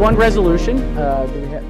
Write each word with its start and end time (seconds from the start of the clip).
one 0.00 0.16
resolution. 0.16 0.78
Uh, 0.96 1.26
do 1.26 1.40
we 1.42 1.48
ha- 1.48 1.60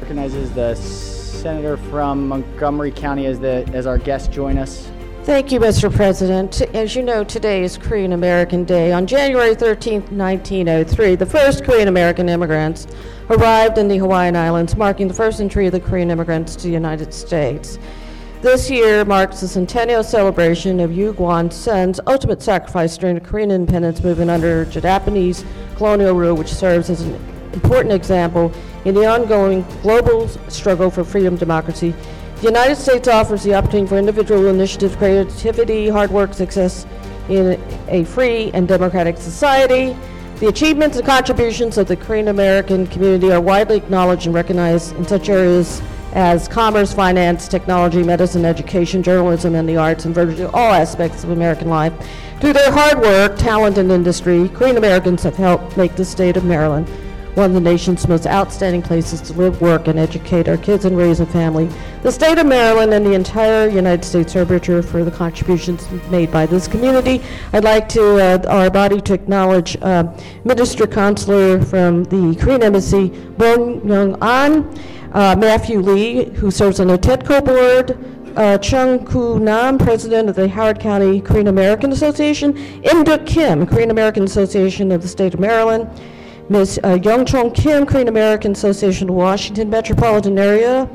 recognizes 0.00 0.52
the 0.52 0.76
senator 0.76 1.76
from 1.76 2.28
Montgomery 2.28 2.92
County 2.92 3.26
as 3.26 3.40
the 3.40 3.68
as 3.72 3.84
our 3.86 3.98
guest 3.98 4.30
join 4.30 4.58
us. 4.58 4.88
Thank 5.24 5.50
you, 5.50 5.58
Mr. 5.58 5.94
President. 5.94 6.62
As 6.74 6.94
you 6.94 7.02
know, 7.02 7.24
today 7.24 7.64
is 7.64 7.76
Korean 7.76 8.12
American 8.12 8.64
Day. 8.64 8.92
On 8.92 9.06
January 9.06 9.54
13, 9.54 10.02
1903, 10.16 11.16
the 11.16 11.26
first 11.26 11.64
Korean 11.64 11.88
American 11.88 12.28
immigrants 12.28 12.86
arrived 13.28 13.76
in 13.76 13.88
the 13.88 13.98
Hawaiian 13.98 14.36
Islands, 14.36 14.76
marking 14.76 15.08
the 15.08 15.14
first 15.14 15.40
entry 15.40 15.66
of 15.66 15.72
the 15.72 15.80
Korean 15.80 16.10
immigrants 16.10 16.56
to 16.56 16.62
the 16.62 16.72
United 16.72 17.12
States. 17.12 17.78
This 18.40 18.70
year 18.70 19.04
marks 19.04 19.40
the 19.40 19.48
centennial 19.48 20.02
celebration 20.02 20.80
of 20.80 20.92
Yu 20.92 21.12
Guan 21.12 21.52
Sen's 21.52 22.00
ultimate 22.06 22.40
sacrifice 22.40 22.96
during 22.96 23.16
the 23.16 23.20
Korean 23.20 23.50
independence 23.50 24.02
movement 24.02 24.30
under 24.30 24.64
Japanese 24.64 25.44
colonial 25.76 26.14
rule, 26.14 26.34
which 26.34 26.52
serves 26.52 26.88
as 26.88 27.02
an 27.02 27.14
important 27.52 27.92
example 27.92 28.52
in 28.84 28.94
the 28.94 29.06
ongoing 29.06 29.64
global 29.82 30.28
struggle 30.48 30.90
for 30.90 31.04
freedom 31.04 31.36
democracy. 31.36 31.94
The 32.36 32.46
United 32.46 32.76
States 32.76 33.06
offers 33.06 33.42
the 33.42 33.54
opportunity 33.54 33.88
for 33.88 33.98
individual 33.98 34.46
initiative, 34.46 34.96
creativity, 34.96 35.88
hard 35.88 36.10
work, 36.10 36.32
success 36.32 36.86
in 37.28 37.60
a 37.88 38.04
free 38.04 38.50
and 38.54 38.66
democratic 38.66 39.18
society. 39.18 39.96
The 40.36 40.48
achievements 40.48 40.96
and 40.96 41.06
contributions 41.06 41.76
of 41.76 41.86
the 41.86 41.96
Korean 41.96 42.28
American 42.28 42.86
community 42.86 43.30
are 43.30 43.42
widely 43.42 43.76
acknowledged 43.76 44.24
and 44.24 44.34
recognized 44.34 44.96
in 44.96 45.06
such 45.06 45.28
areas 45.28 45.82
as 46.14 46.48
commerce, 46.48 46.94
finance, 46.94 47.46
technology, 47.46 48.02
medicine, 48.02 48.46
education, 48.46 49.02
journalism, 49.02 49.54
and 49.54 49.68
the 49.68 49.76
arts, 49.76 50.06
and 50.06 50.14
virtually 50.14 50.44
all 50.54 50.72
aspects 50.72 51.22
of 51.22 51.30
American 51.30 51.68
life. 51.68 51.92
Through 52.40 52.54
their 52.54 52.72
hard 52.72 53.00
work, 53.00 53.36
talent, 53.36 53.76
and 53.76 53.92
industry, 53.92 54.48
Korean 54.48 54.78
Americans 54.78 55.22
have 55.24 55.36
helped 55.36 55.76
make 55.76 55.94
the 55.94 56.06
state 56.06 56.38
of 56.38 56.44
Maryland 56.44 56.88
one 57.34 57.46
of 57.46 57.54
the 57.54 57.60
nation's 57.60 58.08
most 58.08 58.26
outstanding 58.26 58.82
places 58.82 59.20
to 59.22 59.32
live, 59.34 59.60
work, 59.60 59.88
and 59.88 59.98
educate 59.98 60.48
our 60.48 60.56
kids 60.56 60.84
and 60.84 60.96
raise 60.96 61.20
a 61.20 61.26
family. 61.26 61.68
The 62.02 62.10
state 62.10 62.38
of 62.38 62.46
Maryland 62.46 62.92
and 62.92 63.06
the 63.06 63.12
entire 63.12 63.68
United 63.68 64.04
States 64.04 64.34
are 64.34 64.44
richer 64.44 64.82
for 64.82 65.04
the 65.04 65.10
contributions 65.10 65.88
made 66.10 66.32
by 66.32 66.46
this 66.46 66.66
community. 66.66 67.22
I'd 67.52 67.64
like 67.64 67.88
to, 67.90 68.16
uh, 68.16 68.42
our 68.48 68.70
body 68.70 69.00
to 69.02 69.14
acknowledge 69.14 69.76
uh, 69.82 70.04
Minister 70.44 70.86
Consular 70.86 71.62
from 71.62 72.04
the 72.04 72.36
Korean 72.40 72.62
Embassy, 72.62 73.08
Bong 73.08 73.86
Young 73.86 74.16
An, 74.22 74.78
uh, 75.12 75.36
Matthew 75.38 75.80
Lee, 75.80 76.24
who 76.30 76.50
serves 76.50 76.80
on 76.80 76.88
the 76.88 76.98
TEDCO 76.98 77.44
board, 77.44 77.98
uh, 78.36 78.58
Chung 78.58 79.04
Koo 79.04 79.38
Nam, 79.40 79.78
president 79.78 80.28
of 80.28 80.36
the 80.36 80.48
Howard 80.48 80.80
County 80.80 81.20
Korean 81.20 81.48
American 81.48 81.92
Association, 81.92 82.56
Im 82.84 83.04
Duk 83.04 83.26
Kim, 83.26 83.66
Korean 83.66 83.90
American 83.90 84.24
Association 84.24 84.92
of 84.92 85.02
the 85.02 85.08
State 85.08 85.34
of 85.34 85.40
Maryland, 85.40 85.88
Ms. 86.50 86.80
uh, 86.82 86.98
Young 87.04 87.24
Chong 87.24 87.52
Kim, 87.52 87.86
Korean 87.86 88.08
American 88.08 88.50
Association 88.50 89.14
Washington 89.14 89.70
Metropolitan 89.70 90.36
Area, 90.36 90.90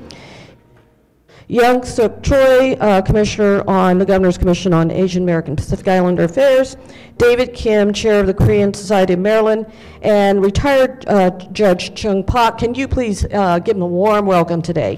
Young 1.48 1.82
Suk 1.86 2.22
Choi, 2.22 2.74
uh, 2.74 3.02
Commissioner 3.02 3.64
on 3.66 3.98
the 3.98 4.06
Governor's 4.06 4.38
Commission 4.38 4.74
on 4.74 4.92
Asian 4.92 5.24
American 5.24 5.56
Pacific 5.56 5.88
Islander 5.88 6.26
Affairs, 6.26 6.76
David 7.18 7.54
Kim, 7.54 7.94
Chair 7.94 8.20
of 8.20 8.28
the 8.28 8.34
Korean 8.34 8.74
Society 8.74 9.14
of 9.14 9.20
Maryland, 9.20 9.66
and 10.02 10.44
retired 10.44 11.08
uh, 11.08 11.30
Judge 11.54 11.96
Chung 11.96 12.22
Pak. 12.26 12.58
Can 12.58 12.76
you 12.76 12.86
please 12.86 13.26
uh, 13.32 13.60
give 13.60 13.78
them 13.78 13.84
a 13.84 13.88
warm 13.88 14.26
welcome 14.26 14.62
today? 14.62 14.98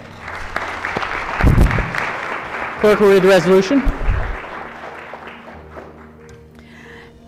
Clerk 2.79 2.99
will 2.99 3.09
read 3.09 3.21
the 3.21 3.27
resolution. 3.27 3.83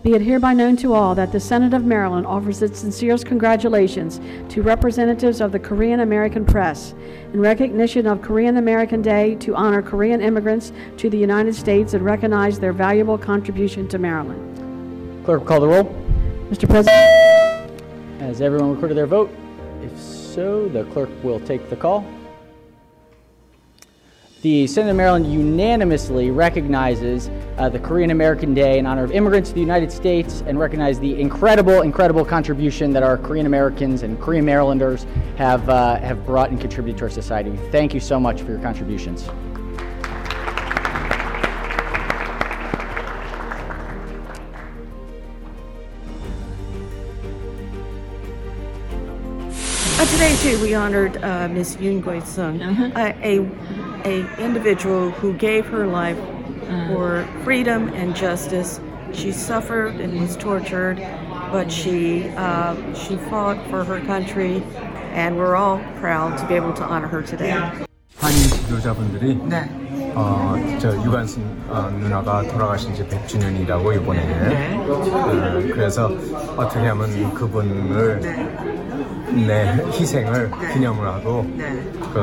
Be 0.02 0.14
it 0.14 0.22
hereby 0.22 0.54
known 0.54 0.76
to 0.78 0.94
all 0.94 1.14
that 1.14 1.30
the 1.30 1.40
Senate 1.40 1.74
of 1.74 1.84
Maryland 1.84 2.26
offers 2.26 2.62
its 2.62 2.78
sincerest 2.78 3.26
congratulations 3.26 4.18
to 4.48 4.62
representatives 4.62 5.42
of 5.42 5.52
the 5.52 5.58
Korean 5.58 6.00
American 6.00 6.46
press 6.46 6.94
in 7.34 7.40
recognition 7.40 8.06
of 8.06 8.22
Korean 8.22 8.56
American 8.56 9.02
Day 9.02 9.34
to 9.36 9.54
honor 9.54 9.82
Korean 9.82 10.22
immigrants 10.22 10.72
to 10.96 11.10
the 11.10 11.18
United 11.18 11.54
States 11.54 11.92
and 11.92 12.02
recognize 12.02 12.58
their 12.58 12.72
valuable 12.72 13.18
contribution 13.18 13.86
to 13.88 13.98
Maryland. 13.98 15.24
Clerk 15.26 15.44
call 15.44 15.60
the 15.60 15.68
roll. 15.68 15.84
Mr. 16.48 16.66
President, 16.66 17.70
Has 18.22 18.40
everyone 18.40 18.72
recorded 18.72 18.96
their 18.96 19.06
vote? 19.06 19.30
If 19.82 19.98
so, 20.00 20.66
the 20.68 20.84
clerk 20.84 21.10
will 21.22 21.40
take 21.40 21.68
the 21.68 21.76
call. 21.76 22.06
The 24.42 24.66
Senate 24.68 24.92
of 24.92 24.96
Maryland 24.96 25.30
unanimously 25.30 26.30
recognizes 26.30 27.28
uh, 27.58 27.68
the 27.68 27.78
Korean 27.78 28.10
American 28.10 28.54
Day 28.54 28.78
in 28.78 28.86
honor 28.86 29.04
of 29.04 29.12
immigrants 29.12 29.50
to 29.50 29.54
the 29.54 29.60
United 29.60 29.92
States 29.92 30.42
and 30.46 30.58
recognize 30.58 30.98
the 30.98 31.20
incredible, 31.20 31.82
incredible 31.82 32.24
contribution 32.24 32.90
that 32.94 33.02
our 33.02 33.18
Korean 33.18 33.44
Americans 33.44 34.02
and 34.02 34.18
Korean 34.18 34.46
Marylanders 34.46 35.04
have, 35.36 35.68
uh, 35.68 35.98
have 35.98 36.24
brought 36.24 36.48
and 36.48 36.58
contributed 36.58 36.96
to 37.00 37.04
our 37.04 37.10
society. 37.10 37.54
Thank 37.70 37.92
you 37.92 38.00
so 38.00 38.18
much 38.18 38.40
for 38.40 38.52
your 38.52 38.60
contributions. 38.60 39.28
Uh, 49.98 50.06
today 50.06 50.34
too, 50.36 50.58
we 50.62 50.74
honored 50.74 51.22
uh, 51.22 51.46
Miss 51.48 51.76
Yoon 51.76 52.02
Goi 52.02 52.24
Sung, 52.24 52.62
a, 52.62 53.14
a 53.22 53.89
a 54.05 54.25
individual 54.39 55.11
who 55.11 55.33
gave 55.33 55.65
her 55.67 55.87
life 55.87 56.17
for 56.87 57.27
freedom 57.43 57.89
and 57.89 58.15
justice. 58.15 58.79
She 59.13 59.31
suffered 59.31 59.95
and 59.95 60.19
was 60.19 60.35
tortured, 60.35 60.97
but 61.51 61.71
she 61.71 62.29
uh, 62.35 62.75
she 62.93 63.17
fought 63.29 63.57
for 63.69 63.83
her 63.83 64.01
country, 64.01 64.63
and 65.13 65.37
we're 65.37 65.55
all 65.55 65.79
proud 65.99 66.37
to 66.39 66.47
be 66.47 66.55
able 66.55 66.73
to 66.73 66.83
honor 66.83 67.07
her 67.07 67.21
today. 67.21 67.53
한인 68.17 68.37
지도자분들이 68.47 69.35
네. 69.43 69.69
어, 70.15 70.55
저 70.79 70.95
유관순 71.03 71.43
어, 71.69 71.89
누나가 71.99 72.41
돌아가신 72.43 72.95
지 72.95 73.03
100주년이라고 73.03 73.95
이번에 73.95 74.25
네. 74.25 74.77
어, 74.87 75.61
그래서 75.73 76.09
어떻게 76.55 76.87
하면 76.87 77.33
그분을 77.33 78.68
내 79.32 79.76
희생을 79.92 80.50
기념을 80.72 81.06
하고 81.06 81.46
네. 81.56 81.72
그 82.12 82.20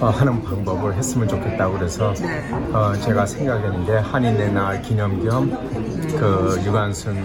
어, 0.00 0.06
하는 0.08 0.42
방법을 0.42 0.94
했으면 0.94 1.28
좋겠다고 1.28 1.78
그래서 1.78 2.12
네. 2.14 2.50
어, 2.72 2.92
제가 2.94 3.26
생각하는 3.26 3.86
게 3.86 3.92
한인의 3.92 4.52
날 4.52 4.82
기념 4.82 5.22
겸 5.24 5.92
그 6.18 6.60
유관순 6.64 7.16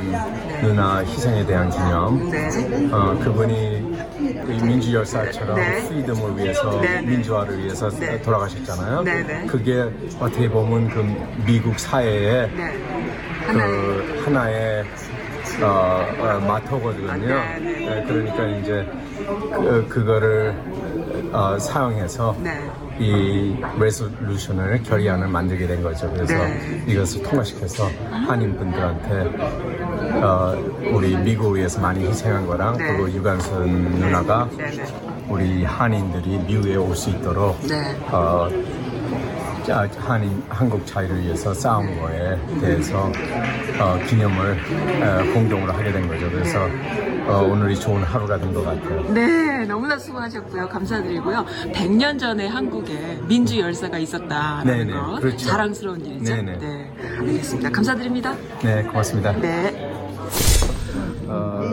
누나 0.62 1.00
희생에 1.00 1.45
대한 1.45 1.69
기념 1.69 2.29
네. 2.31 2.50
어, 2.91 3.18
그분이 3.24 3.97
그 4.18 4.44
우리 4.47 4.62
민주 4.62 4.94
열사처럼 4.94 5.56
네. 5.56 5.88
프리덤을 5.88 6.38
위해서 6.38 6.81
네, 6.81 7.01
네. 7.01 7.01
민주화를 7.01 7.59
위해서 7.59 7.89
네. 7.89 8.21
돌아가셨잖아요. 8.21 9.03
네, 9.03 9.24
네. 9.24 9.45
그게 9.45 9.89
어떻게 10.19 10.50
보면 10.50 10.89
그 10.89 11.44
미국 11.45 11.77
사회의 11.77 12.50
네. 12.56 12.74
그 13.51 14.24
하나의 14.25 14.83
어, 15.62 16.06
어, 16.19 16.39
마터거든요. 16.48 17.12
아, 17.12 17.57
네, 17.59 18.04
그러니까 18.07 18.45
이제 18.48 18.88
그, 19.51 19.86
그거를 19.89 20.56
어, 21.33 21.57
사용해서 21.59 22.36
네. 22.44 22.69
이 23.00 23.56
레솔루션을 23.80 24.83
결의안을 24.83 25.27
만들게 25.27 25.68
된 25.68 25.81
거죠. 25.83 26.12
그래서 26.13 26.33
네. 26.33 26.83
이것을 26.88 27.24
통과시켜서 27.24 27.89
한인 28.27 28.56
분들한테 28.57 29.31
어, 30.24 30.56
우리 30.94 31.15
미국을 31.18 31.60
위해서 31.60 31.80
많이 31.81 32.06
희생한 32.07 32.45
거랑 32.48 32.77
네. 32.77 32.88
그리고 32.88 33.12
유관순 33.12 33.68
누나가. 34.00 34.48
우리 35.30 35.65
한인들이 35.65 36.38
미국에 36.48 36.75
올 36.77 36.95
수 36.95 37.10
있도록 37.10 37.60
네. 37.68 37.95
어, 38.10 38.48
자, 38.50 38.56
한인 39.72 40.42
한국 40.50 40.86
자유를 40.86 41.22
위해서 41.24 41.54
싸운 41.54 42.00
거에 42.00 42.38
대해서 42.62 43.12
어, 43.80 44.00
기념을 44.08 44.58
어, 45.04 45.34
공동으로 45.34 45.72
하게 45.74 45.92
된 45.92 46.08
거죠. 46.08 46.30
그래서 46.31 46.68
어, 47.28 47.44
오늘이 47.44 47.75
좋은 47.78 48.02
하루가 48.04 48.38
된 48.40 48.54
것 48.54 48.64
같아요. 48.64 49.04
네, 49.14 49.66
너무나 49.66 49.98
수고하셨고요. 50.00 50.69
감사드리고요. 50.69 51.46
100년 51.74 52.18
전에 52.18 52.48
한국에 52.48 53.19
민주 53.28 53.60
열사가 53.60 53.98
있었다라는 53.98 54.88
네네, 54.88 54.94
거 54.94 55.16
그렇죠. 55.19 55.46
자랑스러운 55.46 56.06
일이죠. 56.06 56.34
네네. 56.36 56.58
네, 56.60 56.92
알겠습니다. 57.20 57.70
감사드립니다. 57.72 58.34
네, 58.63 58.84
고맙습니다. 58.84 59.34
네. 59.34 59.76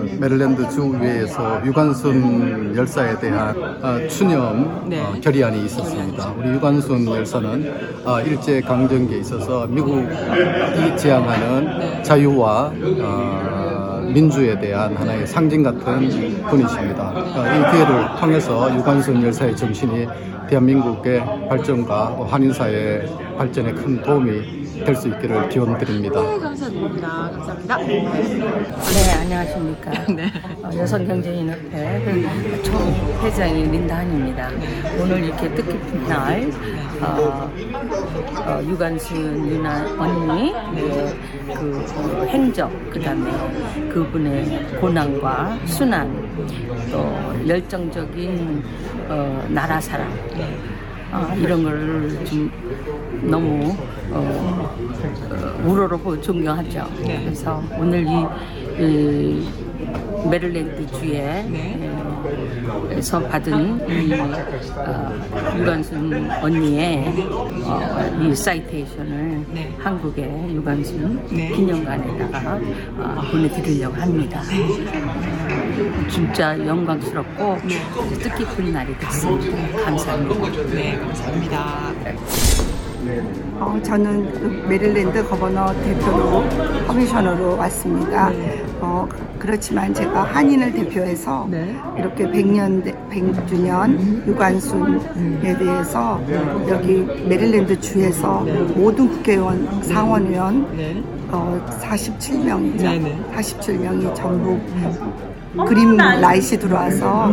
어, 0.04 0.16
메릴랜드 0.20 0.68
주의회에서 0.68 1.64
유관순 1.64 2.74
열사에 2.76 3.18
대한 3.18 3.56
어, 3.82 4.06
추념 4.08 4.88
네. 4.88 5.00
어, 5.00 5.14
결의안이 5.20 5.64
있었습니다. 5.64 6.34
우리 6.38 6.50
유관순 6.50 7.06
열사는 7.06 8.02
어, 8.04 8.20
일제 8.20 8.60
강점기에 8.60 9.18
있어서 9.18 9.66
미국이 9.66 10.06
지향하는 10.96 12.02
자유와 12.02 12.72
어, 13.00 13.53
민주에 14.12 14.58
대한 14.58 14.94
하나의 14.96 15.26
상징 15.26 15.62
같은 15.62 15.82
분이십니다. 16.48 17.10
어, 17.10 17.44
이 17.46 17.72
기회를 17.72 18.20
통해서 18.20 18.74
유관순 18.76 19.22
열사의 19.22 19.56
정신이 19.56 20.06
대한민국의 20.48 21.24
발전과 21.48 22.16
또 22.18 22.24
한인사회 22.24 23.06
발전에 23.36 23.72
큰 23.72 24.02
도움이 24.02 24.64
될 24.84 24.94
수 24.96 25.08
있기를 25.08 25.48
기원드립니다. 25.48 26.20
네, 26.20 26.38
감사드립니다. 26.38 27.30
감사합니다. 27.30 27.76
네, 27.78 29.12
안녕하십니까. 29.20 29.90
네. 30.12 30.32
어, 30.62 30.70
여성경제인협회 30.76 32.60
총회장인 32.62 33.70
린다한입니다. 33.70 34.50
오늘 35.00 35.24
이렇게 35.24 35.54
뜻깊은 35.54 36.08
날, 36.08 36.50
어, 37.00 37.50
어, 38.46 38.62
유관순 38.62 39.49
누나 39.49 39.85
언니, 39.99 40.52
네, 40.75 41.14
그, 41.55 41.85
그 41.87 42.26
행적, 42.26 42.70
그 42.91 43.00
다음에 43.00 43.31
그분의 43.88 44.79
고난과 44.81 45.58
순환, 45.64 46.12
또 46.93 47.49
열정적인 47.49 48.62
어, 49.08 49.46
나라 49.49 49.81
사랑, 49.81 50.11
어, 51.11 51.35
이런 51.38 51.62
거를 51.62 52.25
좀 52.25 52.50
너무 53.23 53.75
어, 54.11 54.76
어, 55.31 55.62
우러러보고 55.64 56.20
존경하죠. 56.20 56.87
그래서 56.99 57.62
오늘 57.79 58.06
이, 58.06 58.26
이 58.79 59.49
메릴랜드 60.31 60.87
주에 60.99 61.44
에서 62.91 63.20
받은 63.20 63.88
이 63.88 64.14
어, 64.14 65.12
유관순 65.58 66.31
언니의 66.43 67.12
어, 67.64 68.20
이 68.23 68.35
citation을 68.34 69.44
한국의 69.79 70.55
유관순 70.55 71.26
기념관에다가 71.29 72.61
어, 72.99 73.23
보내드리려고 73.31 73.94
합니다. 73.96 74.41
어, 74.41 76.08
진짜 76.08 76.58
영광스럽고 76.58 77.52
아주 77.52 78.19
뜻깊은 78.19 78.73
날이 78.73 78.97
됐습니다. 78.99 79.85
감사합니다. 79.85 80.62
네, 80.75 80.99
감사합니다. 80.99 82.63
어, 83.60 83.78
저는 83.82 84.32
그 84.32 84.66
메릴랜드 84.68 85.26
governor 85.28 85.72
대표로 85.82 86.44
commissioner로 86.87 87.56
왔습니다. 87.58 88.30
어, 88.80 89.08
그렇지만 89.38 89.92
제가 89.94 90.22
한인을 90.22 90.72
대표해서 90.72 91.46
이렇게 91.98 92.24
100년, 92.24 92.82
100주년 93.10 94.26
유관순에 94.26 95.58
대해서 95.58 96.20
여기 96.68 97.06
메릴랜드 97.28 97.78
주에서 97.80 98.40
모든 98.74 99.08
국회의원, 99.08 99.82
상원의원 99.82 100.66
어, 101.30 101.66
47명이죠. 101.80 102.82
47명이 103.34 104.14
전부 104.14 104.58
green 105.66 105.96
light이 105.96 106.58
들어와서 106.58 107.30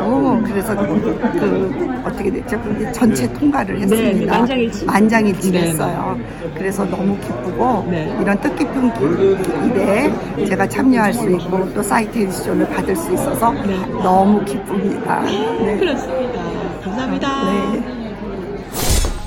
오, 0.00 0.40
그래서 0.44 0.76
그 0.76 2.00
어떻게 2.04 2.30
됐죠? 2.30 2.60
근데 2.60 2.92
전체 2.92 3.32
통과를 3.32 3.80
했습니다. 3.80 4.46
만장일치됐어요. 4.86 6.18
그래서 6.54 6.84
너무 6.84 7.18
기쁘고 7.18 7.92
이런 8.20 8.40
뜻깊은 8.40 8.92
일에 9.66 10.12
제가 10.46 10.68
참여할 10.68 11.12
수 11.12 11.28
있고 11.30 11.72
또 11.74 11.82
사이테이션을 11.82 12.68
받을 12.68 12.94
수 12.94 13.12
있어서 13.12 13.52
너무 14.02 14.44
기쁩니다. 14.44 15.22
네. 15.22 15.76
그렇습니다. 15.78 16.40
감사합니다. 16.84 17.28
네. 17.44 17.95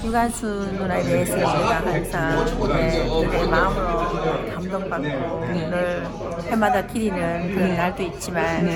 유관순 0.10 0.76
누나에 0.76 1.04
대해서 1.04 1.36
제가 1.38 1.82
항상 1.86 2.68
네, 2.68 3.28
내 3.30 3.46
마음으로 3.46 4.56
감동받고 4.56 5.46
늘 5.54 6.04
해마다 6.50 6.82
기리는 6.88 7.54
그런 7.54 7.76
날도 7.76 8.02
있지만 8.04 8.68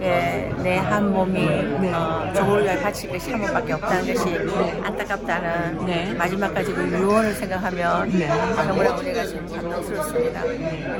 예, 0.00 0.50
내한 0.62 1.12
몸이 1.12 1.46
어, 1.92 2.32
조울과 2.34 2.78
같이 2.78 3.06
한 3.06 3.40
번밖에 3.42 3.74
없다는 3.74 4.14
것이 4.14 4.34
안타깝다는 4.82 6.16
마지막까지 6.16 6.72
그 6.72 6.88
유언을 6.90 7.34
생각하면 7.34 8.10
정말 8.56 8.86
우리가 8.98 9.26
지금 9.26 9.46
감동스럽습니다. 9.46 10.42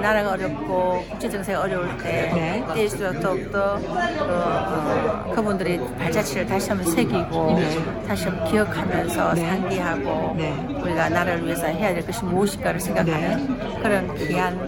나라가 0.02 0.32
어렵고 0.32 1.02
국제 1.08 1.30
정세가 1.30 1.62
어려울 1.62 1.96
때 1.96 2.62
때일수록 2.74 3.20
더욱더 3.20 3.76
어, 3.76 3.78
어, 4.20 5.32
그분들이 5.34 5.80
발자취를 5.98 6.46
다시 6.46 6.68
한번 6.68 6.92
새기고 6.92 7.58
다시 8.06 8.24
한번 8.24 8.50
기억하면서 8.50 9.34
상기 9.34 9.77
하고 9.78 10.36
우리가 10.82 11.08
나라를 11.08 11.44
위해서 11.44 11.66
해야 11.66 11.94
될 11.94 12.04
것이 12.04 12.24
무엇일까를 12.24 12.80
생각하는 12.80 13.80
그런 13.80 14.14
귀한 14.16 14.58
어, 14.58 14.66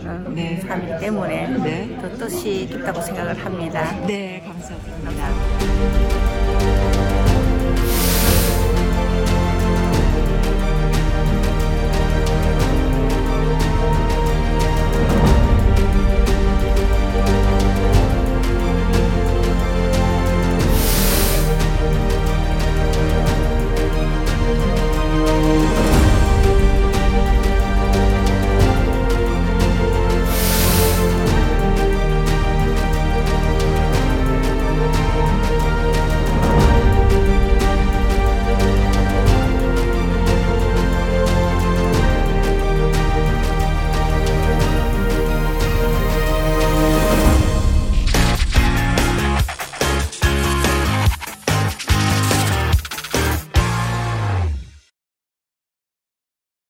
삶이기 0.66 0.98
때문에 1.00 1.98
더 2.00 2.08
뜻이 2.16 2.66
깊다고 2.70 3.00
생각을 3.00 3.44
합니다. 3.44 3.92
네, 4.06 4.42
감사드립니다. 4.46 5.10
감사합니다. 5.10 6.09